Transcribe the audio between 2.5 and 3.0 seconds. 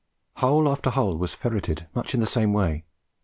way.